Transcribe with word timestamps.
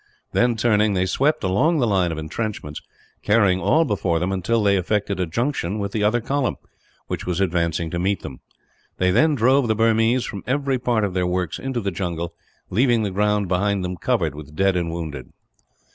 Then, 0.31 0.55
turning, 0.55 0.93
they 0.95 1.05
swept 1.05 1.43
along 1.43 1.77
the 1.77 1.85
line 1.85 2.11
of 2.11 2.17
entrenchments; 2.17 2.81
carrying 3.21 3.61
all 3.61 3.85
before 3.85 4.17
them 4.17 4.31
until 4.31 4.63
they 4.63 4.75
effected 4.75 5.19
a 5.19 5.27
junction 5.27 5.77
with 5.77 5.91
the 5.91 6.03
other 6.03 6.19
column, 6.19 6.55
which 7.05 7.27
was 7.27 7.39
advancing 7.39 7.91
to 7.91 7.99
meet 7.99 8.23
them. 8.23 8.39
They 8.97 9.11
then 9.11 9.35
drove 9.35 9.67
the 9.67 9.75
Burmese 9.75 10.25
from 10.25 10.43
every 10.47 10.79
part 10.79 11.03
of 11.03 11.13
their 11.13 11.27
works 11.27 11.59
into 11.59 11.81
the 11.81 11.91
jungle, 11.91 12.33
leaving 12.71 13.03
the 13.03 13.11
ground 13.11 13.47
behind 13.47 13.83
them 13.85 13.95
covered 13.95 14.33
with 14.33 14.55
dead 14.55 14.75
and 14.75 14.89
wounded. 14.89 15.27